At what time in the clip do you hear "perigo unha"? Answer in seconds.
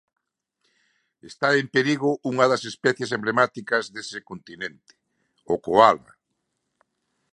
1.75-2.45